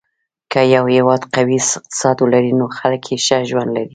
[0.51, 3.89] که یو هېواد قوي اقتصاد ولري، نو خلک یې ښه ژوند لري.